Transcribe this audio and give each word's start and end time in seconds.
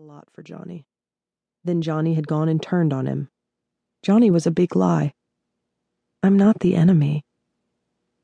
a 0.00 0.02
lot 0.02 0.28
for 0.32 0.42
Johnny. 0.42 0.86
Then 1.62 1.82
Johnny 1.82 2.14
had 2.14 2.26
gone 2.26 2.48
and 2.48 2.62
turned 2.62 2.90
on 2.90 3.04
him. 3.04 3.28
Johnny 4.02 4.30
was 4.30 4.46
a 4.46 4.50
big 4.50 4.74
lie. 4.74 5.12
I'm 6.22 6.38
not 6.38 6.60
the 6.60 6.74
enemy. 6.74 7.22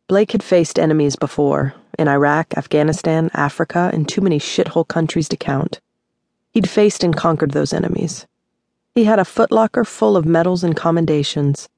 Blake 0.09 0.33
had 0.33 0.43
faced 0.43 0.79
enemies 0.79 1.17
before 1.17 1.75
in 1.99 2.09
Iraq, 2.09 2.57
Afghanistan, 2.57 3.31
Africa, 3.35 3.91
and 3.93 4.09
too 4.09 4.23
many 4.23 4.39
shithole 4.39 4.89
countries 4.89 5.29
to 5.29 5.37
count. 5.37 5.81
He'd 6.51 6.71
faced 6.71 7.05
and 7.05 7.15
conquered 7.15 7.51
those 7.51 7.75
enemies. 7.75 8.27
He 8.95 9.05
had 9.05 9.19
a 9.19 9.25
footlocker 9.25 9.87
full 9.87 10.17
of 10.17 10.25
medals 10.25 10.65
and 10.65 10.75
commendations. 10.75 11.69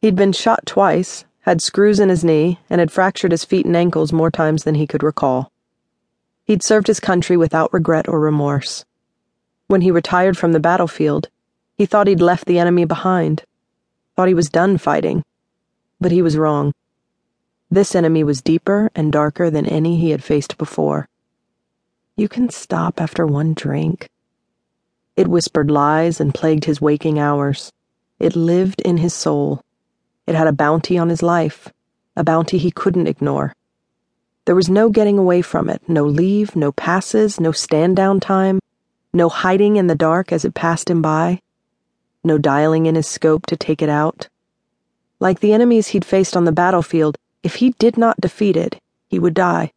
He'd 0.00 0.16
been 0.16 0.32
shot 0.32 0.66
twice, 0.66 1.26
had 1.42 1.62
screws 1.62 2.00
in 2.00 2.08
his 2.08 2.24
knee, 2.24 2.58
and 2.68 2.80
had 2.80 2.90
fractured 2.90 3.30
his 3.30 3.44
feet 3.44 3.66
and 3.66 3.76
ankles 3.76 4.12
more 4.12 4.32
times 4.32 4.64
than 4.64 4.74
he 4.74 4.86
could 4.88 5.04
recall. 5.04 5.52
He'd 6.44 6.64
served 6.64 6.88
his 6.88 6.98
country 6.98 7.36
without 7.36 7.72
regret 7.72 8.08
or 8.08 8.18
remorse. 8.18 8.84
When 9.68 9.82
he 9.82 9.90
retired 9.90 10.38
from 10.38 10.52
the 10.52 10.60
battlefield, 10.60 11.28
he 11.76 11.84
thought 11.84 12.06
he'd 12.06 12.22
left 12.22 12.46
the 12.46 12.58
enemy 12.58 12.86
behind, 12.86 13.44
thought 14.16 14.28
he 14.28 14.32
was 14.32 14.48
done 14.48 14.78
fighting. 14.78 15.22
But 16.00 16.10
he 16.10 16.22
was 16.22 16.38
wrong. 16.38 16.72
This 17.70 17.94
enemy 17.94 18.24
was 18.24 18.40
deeper 18.40 18.90
and 18.94 19.12
darker 19.12 19.50
than 19.50 19.66
any 19.66 19.98
he 19.98 20.08
had 20.08 20.24
faced 20.24 20.56
before. 20.56 21.06
You 22.16 22.30
can 22.30 22.48
stop 22.48 22.98
after 22.98 23.26
one 23.26 23.52
drink. 23.52 24.08
It 25.16 25.28
whispered 25.28 25.70
lies 25.70 26.18
and 26.18 26.34
plagued 26.34 26.64
his 26.64 26.80
waking 26.80 27.18
hours. 27.18 27.70
It 28.18 28.34
lived 28.34 28.80
in 28.80 28.96
his 28.96 29.12
soul. 29.12 29.62
It 30.26 30.34
had 30.34 30.46
a 30.46 30.52
bounty 30.52 30.96
on 30.96 31.10
his 31.10 31.22
life, 31.22 31.68
a 32.16 32.24
bounty 32.24 32.56
he 32.56 32.70
couldn't 32.70 33.06
ignore. 33.06 33.52
There 34.46 34.56
was 34.56 34.70
no 34.70 34.88
getting 34.88 35.18
away 35.18 35.42
from 35.42 35.68
it, 35.68 35.82
no 35.86 36.04
leave, 36.04 36.56
no 36.56 36.72
passes, 36.72 37.38
no 37.38 37.52
stand 37.52 37.96
down 37.96 38.18
time, 38.18 38.60
no 39.12 39.28
hiding 39.28 39.76
in 39.76 39.86
the 39.86 39.94
dark 39.94 40.32
as 40.32 40.44
it 40.44 40.54
passed 40.54 40.90
him 40.90 41.00
by, 41.02 41.40
no 42.24 42.38
dialing 42.38 42.86
in 42.86 42.94
his 42.94 43.06
scope 43.06 43.46
to 43.46 43.56
take 43.56 43.82
it 43.82 43.88
out. 43.88 44.28
Like 45.20 45.40
the 45.40 45.52
enemies 45.52 45.88
he'd 45.88 46.04
faced 46.04 46.36
on 46.36 46.44
the 46.44 46.52
battlefield, 46.52 47.16
if 47.42 47.56
he 47.56 47.70
did 47.78 47.96
not 47.96 48.20
defeat 48.20 48.56
it, 48.56 48.80
he 49.08 49.18
would 49.18 49.34
die. 49.34 49.72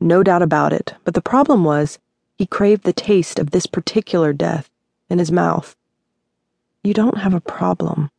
No 0.00 0.22
doubt 0.22 0.42
about 0.42 0.72
it, 0.72 0.94
but 1.04 1.14
the 1.14 1.22
problem 1.22 1.64
was, 1.64 1.98
he 2.36 2.46
craved 2.46 2.84
the 2.84 2.92
taste 2.92 3.38
of 3.38 3.50
this 3.50 3.66
particular 3.66 4.32
death 4.32 4.68
in 5.08 5.18
his 5.18 5.32
mouth. 5.32 5.76
You 6.82 6.92
don't 6.92 7.18
have 7.18 7.34
a 7.34 7.40
problem. 7.40 8.10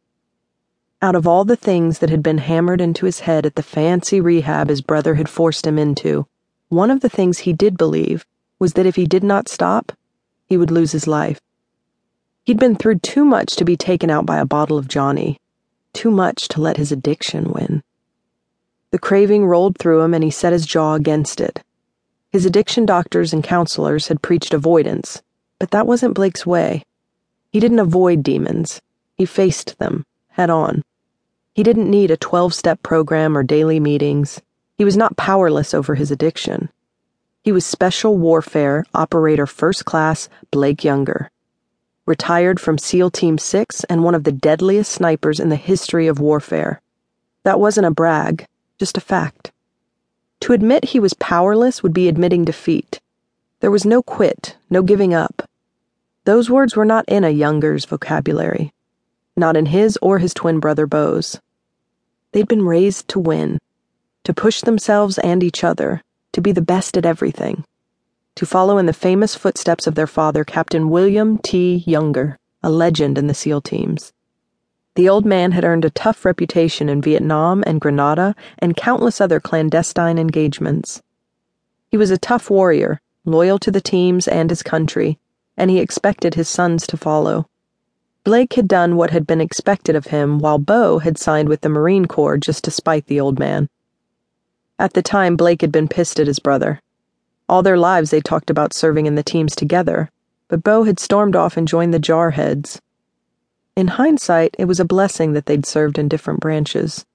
Out 1.02 1.16
of 1.16 1.28
all 1.28 1.44
the 1.44 1.58
things 1.58 2.00
that 2.00 2.10
had 2.10 2.24
been 2.24 2.38
hammered 2.38 2.80
into 2.80 3.06
his 3.06 3.20
head 3.22 3.46
at 3.46 3.56
the 3.56 3.64
fancy 3.64 4.22
rehab 4.22 4.70
his 4.70 4.82
brother 4.82 5.16
had 5.16 5.28
forced 5.28 5.68
him 5.68 5.78
into, 5.78 6.26
one 6.70 6.90
of 6.90 7.02
the 7.02 7.10
things 7.10 7.40
he 7.40 7.52
did 7.52 7.78
believe 7.78 8.26
was 8.58 8.74
that 8.74 8.86
if 8.86 8.96
he 8.96 9.06
did 9.06 9.24
not 9.24 9.50
stop, 9.50 9.92
he 10.46 10.58
would 10.58 10.72
lose 10.72 10.92
his 10.92 11.08
life. 11.08 11.40
He'd 12.44 12.60
been 12.60 12.76
through 12.76 13.00
too 13.00 13.24
much 13.26 13.56
to 13.56 13.66
be 13.66 13.78
taken 13.78 14.10
out 14.10 14.26
by 14.26 14.40
a 14.40 14.46
bottle 14.46 14.78
of 14.78 14.88
Johnny, 14.88 15.40
too 15.94 16.12
much 16.12 16.48
to 16.50 16.62
let 16.62 16.78
his 16.78 16.92
addiction 16.92 17.52
win. 17.52 17.84
The 18.92 19.00
craving 19.00 19.46
rolled 19.46 19.78
through 19.78 20.02
him 20.02 20.14
and 20.14 20.24
he 20.24 20.32
set 20.32 20.54
his 20.54 20.66
jaw 20.66 20.96
against 20.96 21.40
it. 21.40 21.64
His 22.32 22.46
addiction 22.46 22.86
doctors 22.86 23.34
and 23.34 23.44
counselors 23.44 24.08
had 24.08 24.22
preached 24.22 24.54
avoidance, 24.54 25.22
but 25.60 25.72
that 25.72 25.88
wasn't 25.88 26.16
Blake's 26.16 26.46
way. 26.46 26.84
He 27.52 27.60
didn't 27.60 27.80
avoid 27.80 28.24
demons, 28.24 28.82
he 29.16 29.26
faced 29.26 29.78
them 29.80 30.06
head 30.34 30.50
on. 30.50 30.84
He 31.54 31.62
didn't 31.62 31.90
need 31.90 32.10
a 32.10 32.18
12 32.18 32.54
step 32.54 32.82
program 32.82 33.38
or 33.38 33.44
daily 33.44 33.80
meetings. 33.80 34.42
He 34.78 34.84
was 34.84 34.98
not 34.98 35.16
powerless 35.16 35.74
over 35.74 35.94
his 35.94 36.10
addiction. 36.10 36.70
He 37.44 37.52
was 37.52 37.66
Special 37.66 38.18
Warfare 38.18 38.86
Operator 38.94 39.46
First 39.46 39.84
Class 39.84 40.30
Blake 40.50 40.78
Junger. 40.78 41.28
Retired 42.06 42.60
from 42.60 42.78
SEAL 42.78 43.12
Team 43.12 43.38
6 43.38 43.84
and 43.84 44.04
one 44.04 44.16
of 44.16 44.24
the 44.24 44.32
deadliest 44.32 44.92
snipers 44.92 45.40
in 45.42 45.50
the 45.50 45.58
history 45.58 46.08
of 46.08 46.20
warfare. 46.22 46.82
That 47.44 47.60
wasn't 47.60 47.88
a 47.88 47.92
brag, 47.92 48.48
just 48.80 48.98
a 48.98 49.02
fact. 49.02 49.52
To 50.40 50.54
admit 50.54 50.86
he 50.86 51.00
was 51.02 51.14
powerless 51.14 51.84
would 51.84 51.94
be 51.94 52.08
admitting 52.08 52.46
defeat. 52.46 53.02
There 53.60 53.72
was 53.72 53.86
no 53.86 54.02
quit, 54.02 54.56
no 54.70 54.82
giving 54.82 55.14
up. 55.14 55.50
Those 56.24 56.50
words 56.50 56.78
were 56.78 56.86
not 56.86 57.04
in 57.10 57.26
a 57.26 57.38
Junger's 57.38 57.84
vocabulary 57.84 58.74
not 59.36 59.58
in 59.58 59.68
his 59.68 59.98
or 60.02 60.20
his 60.20 60.34
twin 60.34 60.60
brother 60.60 60.86
Beau's. 60.86 61.40
They'd 62.32 62.48
been 62.48 62.66
raised 62.66 63.08
to 63.10 63.20
win, 63.20 63.60
to 64.24 64.34
push 64.34 64.62
themselves 64.62 65.18
and 65.20 65.44
each 65.44 65.64
other, 65.64 66.04
to 66.34 66.42
be 66.42 66.52
the 66.52 66.62
best 66.62 66.98
at 66.98 67.06
everything, 67.06 67.64
to 68.36 68.46
follow 68.46 68.78
in 68.78 68.86
the 68.86 68.94
famous 68.94 69.36
footsteps 69.36 69.88
of 69.88 69.96
their 69.96 70.08
father, 70.08 70.44
Captain 70.44 70.90
William 70.90 71.38
T. 71.38 71.84
Junger, 71.88 72.38
a 72.62 72.70
legend 72.70 73.18
in 73.18 73.28
the 73.28 73.34
SEAL 73.34 73.62
teams. 73.62 74.12
The 74.96 75.10
old 75.10 75.26
man 75.26 75.54
had 75.54 75.64
earned 75.64 75.86
a 75.86 75.90
tough 75.90 76.26
reputation 76.26 76.90
in 76.90 77.02
Vietnam 77.02 77.64
and 77.66 77.82
Grenada 77.82 78.36
and 78.60 78.76
countless 78.76 79.20
other 79.20 79.40
clandestine 79.40 80.20
engagements. 80.20 81.02
He 81.90 81.98
was 81.98 82.12
a 82.12 82.18
tough 82.18 82.50
warrior, 82.50 83.02
loyal 83.26 83.58
to 83.60 83.72
the 83.72 83.82
teams 83.82 84.28
and 84.28 84.50
his 84.50 84.62
country, 84.62 85.18
and 85.58 85.70
he 85.70 85.80
expected 85.80 86.36
his 86.36 86.50
sons 86.50 86.86
to 86.88 86.98
follow. 86.98 87.48
Blake 88.24 88.54
had 88.54 88.68
done 88.68 88.96
what 88.96 89.12
had 89.12 89.28
been 89.28 89.42
expected 89.42 89.96
of 89.96 90.08
him 90.08 90.40
while 90.40 90.58
Beau 90.58 91.00
had 91.00 91.18
signed 91.18 91.50
with 91.50 91.62
the 91.62 91.70
Marine 91.70 92.06
Corps 92.06 92.38
just 92.38 92.64
to 92.64 92.72
spite 92.72 93.08
the 93.08 93.20
old 93.20 93.38
man. 93.38 93.70
At 94.80 94.94
the 94.94 95.02
time, 95.02 95.36
Blake 95.36 95.62
had 95.62 95.72
been 95.72 95.88
pissed 95.88 96.20
at 96.20 96.28
his 96.28 96.40
brother. 96.40 96.82
All 97.48 97.62
their 97.62 97.78
lives 97.78 98.10
they 98.10 98.22
talked 98.22 98.50
about 98.50 98.74
serving 98.74 99.06
in 99.06 99.16
the 99.16 99.24
teams 99.24 99.56
together, 99.56 100.10
but 100.48 100.64
Beau 100.64 100.84
had 100.84 101.00
stormed 101.00 101.36
off 101.36 101.58
and 101.58 101.68
joined 101.68 101.94
the 101.94 102.00
Jarheads. 102.00 102.80
In 103.76 103.88
hindsight, 103.88 104.56
it 104.60 104.66
was 104.66 104.80
a 104.80 104.86
blessing 104.86 105.34
that 105.34 105.46
they'd 105.46 105.66
served 105.66 105.98
in 105.98 106.08
different 106.08 106.40
branches. 106.40 107.06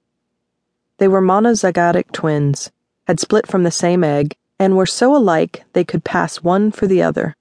They 0.98 1.08
were 1.08 1.22
monozygotic 1.22 2.12
twins, 2.12 2.70
had 3.06 3.20
split 3.20 3.46
from 3.46 3.62
the 3.62 3.70
same 3.70 4.02
egg, 4.02 4.36
and 4.58 4.76
were 4.76 4.86
so 4.86 5.14
alike 5.14 5.64
they 5.72 5.84
could 5.84 6.04
pass 6.04 6.42
one 6.42 6.72
for 6.72 6.86
the 6.86 7.02
other. 7.02 7.36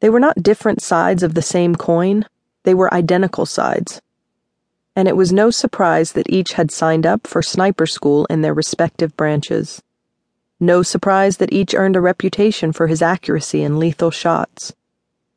They 0.00 0.08
were 0.08 0.20
not 0.20 0.42
different 0.42 0.82
sides 0.82 1.22
of 1.22 1.34
the 1.34 1.42
same 1.42 1.76
coin 1.76 2.24
they 2.64 2.74
were 2.74 2.92
identical 2.92 3.46
sides. 3.46 4.00
And 4.96 5.06
it 5.06 5.16
was 5.16 5.32
no 5.32 5.50
surprise 5.50 6.12
that 6.12 6.28
each 6.28 6.54
had 6.54 6.70
signed 6.70 7.06
up 7.06 7.26
for 7.26 7.42
sniper 7.42 7.86
school 7.86 8.26
in 8.26 8.40
their 8.42 8.54
respective 8.54 9.16
branches. 9.16 9.82
No 10.58 10.82
surprise 10.82 11.38
that 11.38 11.52
each 11.52 11.74
earned 11.74 11.96
a 11.96 12.00
reputation 12.00 12.72
for 12.72 12.86
his 12.86 13.00
accuracy 13.00 13.62
in 13.62 13.78
lethal 13.78 14.10
shots. 14.10 14.74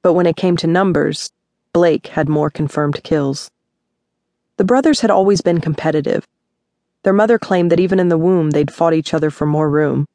But 0.01 0.13
when 0.13 0.25
it 0.25 0.35
came 0.35 0.57
to 0.57 0.67
numbers, 0.67 1.31
Blake 1.71 2.07
had 2.07 2.27
more 2.27 2.49
confirmed 2.49 3.03
kills. 3.03 3.49
The 4.57 4.63
brothers 4.63 4.99
had 4.99 5.09
always 5.09 5.41
been 5.41 5.61
competitive. 5.61 6.27
Their 7.03 7.13
mother 7.13 7.39
claimed 7.39 7.71
that 7.71 7.79
even 7.79 7.99
in 7.99 8.09
the 8.09 8.17
womb 8.17 8.51
they'd 8.51 8.73
fought 8.73 8.93
each 8.93 9.13
other 9.13 9.29
for 9.29 9.45
more 9.45 9.69
room. 9.69 10.07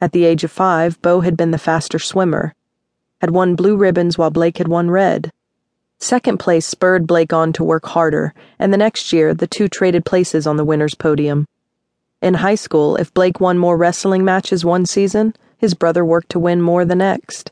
At 0.00 0.12
the 0.12 0.24
age 0.24 0.44
of 0.44 0.52
five, 0.52 1.00
Beau 1.00 1.20
had 1.20 1.36
been 1.36 1.50
the 1.50 1.58
faster 1.58 1.98
swimmer, 1.98 2.54
had 3.20 3.30
won 3.30 3.56
blue 3.56 3.76
ribbons 3.76 4.18
while 4.18 4.30
Blake 4.30 4.58
had 4.58 4.68
won 4.68 4.90
red. 4.90 5.32
Second 5.98 6.38
place 6.38 6.66
spurred 6.66 7.06
Blake 7.06 7.32
on 7.32 7.52
to 7.54 7.64
work 7.64 7.86
harder, 7.86 8.34
and 8.58 8.72
the 8.72 8.78
next 8.78 9.12
year 9.12 9.32
the 9.32 9.46
two 9.46 9.68
traded 9.68 10.04
places 10.04 10.46
on 10.46 10.56
the 10.56 10.64
winner's 10.64 10.94
podium. 10.94 11.46
In 12.20 12.34
high 12.34 12.54
school, 12.54 12.96
if 12.96 13.14
Blake 13.14 13.40
won 13.40 13.58
more 13.58 13.76
wrestling 13.76 14.24
matches 14.24 14.64
one 14.64 14.86
season, 14.86 15.34
his 15.58 15.74
brother 15.74 16.04
worked 16.04 16.30
to 16.30 16.38
win 16.38 16.60
more 16.60 16.84
the 16.84 16.94
next. 16.94 17.50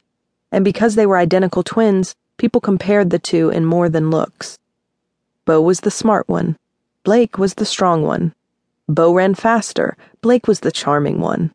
And 0.52 0.64
because 0.64 0.94
they 0.94 1.06
were 1.06 1.16
identical 1.16 1.62
twins, 1.62 2.14
people 2.36 2.60
compared 2.60 3.10
the 3.10 3.18
two 3.18 3.50
in 3.50 3.64
more 3.64 3.88
than 3.88 4.10
looks. 4.10 4.58
Beau 5.46 5.60
was 5.60 5.80
the 5.80 5.90
smart 5.90 6.28
one. 6.28 6.56
Blake 7.02 7.38
was 7.38 7.54
the 7.54 7.66
strong 7.66 8.02
one. 8.02 8.34
Beau 8.88 9.12
ran 9.12 9.34
faster. 9.34 9.96
Blake 10.20 10.46
was 10.46 10.60
the 10.60 10.72
charming 10.72 11.20
one. 11.20 11.52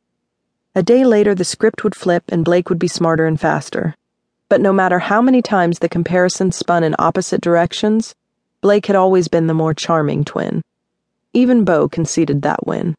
A 0.75 0.83
day 0.83 1.03
later, 1.03 1.33
the 1.33 1.45
script 1.45 1.83
would 1.83 1.95
flip 1.95 2.23
and 2.29 2.45
Blake 2.45 2.69
would 2.69 2.79
be 2.79 2.87
smarter 2.87 3.25
and 3.25 3.39
faster. 3.39 3.95
But 4.49 4.61
no 4.61 4.73
matter 4.73 4.97
how 4.97 5.21
many 5.21 5.41
times 5.41 5.79
the 5.79 5.87
comparison 5.87 6.51
spun 6.51 6.83
in 6.83 6.95
opposite 6.97 7.39
directions, 7.39 8.15
Blake 8.61 8.87
had 8.87 8.95
always 8.95 9.27
been 9.27 9.45
the 9.45 9.53
more 9.53 9.75
charming 9.75 10.25
twin. 10.25 10.63
Even 11.33 11.63
Beau 11.63 11.87
conceded 11.87 12.41
that 12.41 12.65
win. 12.65 12.95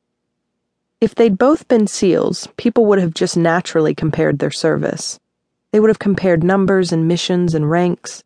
If 1.01 1.15
they'd 1.15 1.37
both 1.37 1.67
been 1.67 1.89
SEALs, 1.89 2.49
people 2.57 2.87
would 2.87 3.01
have 3.01 3.15
just 3.15 3.37
naturally 3.37 3.95
compared 3.95 4.39
their 4.39 4.53
service. 4.53 5.19
They 5.73 5.81
would 5.81 5.91
have 5.91 5.99
compared 5.99 6.45
numbers 6.45 6.93
and 6.93 7.09
missions 7.09 7.55
and 7.55 7.69
ranks. 7.69 8.23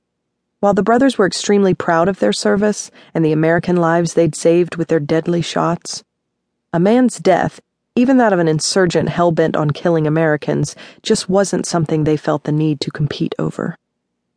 While 0.61 0.75
the 0.75 0.83
brothers 0.83 1.17
were 1.17 1.27
extremely 1.27 1.73
proud 1.73 2.09
of 2.09 2.19
their 2.19 2.33
service 2.33 2.91
and 3.15 3.25
the 3.25 3.33
American 3.33 3.77
lives 3.77 4.15
they'd 4.15 4.35
saved 4.35 4.77
with 4.77 4.89
their 4.89 5.01
deadly 5.01 5.41
shots, 5.41 6.05
a 6.73 6.81
man's 6.81 7.19
death 7.19 7.61
even 7.97 8.17
that 8.17 8.33
of 8.33 8.41
an 8.41 8.49
insurgent 8.49 9.09
hell 9.09 9.31
bent 9.31 9.55
on 9.55 9.71
killing 9.71 10.07
Americans, 10.07 10.75
just 11.03 11.29
wasn't 11.29 11.67
something 11.67 12.05
they 12.05 12.17
felt 12.17 12.43
the 12.45 12.53
need 12.53 12.81
to 12.81 12.91
compete 12.91 13.35
over. 13.39 13.77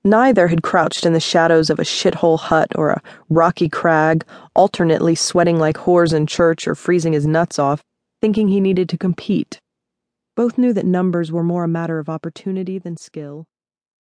Neither 0.03 0.47
had 0.47 0.61
crouched 0.61 1.05
in 1.05 1.13
the 1.13 1.19
shadows 1.19 1.69
of 1.69 1.79
a 1.79 1.83
shithole 1.83 2.39
hut 2.39 2.71
or 2.75 2.91
a 2.91 3.01
rocky 3.29 3.67
crag, 3.67 4.23
alternately 4.55 5.15
sweating 5.15 5.57
like 5.57 5.75
whores 5.75 6.13
in 6.13 6.27
church 6.27 6.67
or 6.67 6.75
freezing 6.75 7.13
his 7.13 7.25
nuts 7.25 7.57
off, 7.57 7.83
thinking 8.21 8.47
he 8.47 8.61
needed 8.61 8.89
to 8.89 8.97
compete. 8.97 9.59
Both 10.35 10.57
knew 10.57 10.71
that 10.73 10.85
numbers 10.85 11.31
were 11.31 11.43
more 11.43 11.63
a 11.63 11.67
matter 11.67 11.97
of 11.97 12.09
opportunity 12.09 12.77
than 12.77 12.95
skill. 12.95 13.47